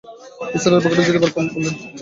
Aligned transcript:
নিসার 0.51 0.71
আলি 0.71 0.83
বাক্যটি 0.83 0.95
দ্বিতীয় 0.97 1.21
বার 1.23 1.31
বললেন। 1.47 1.75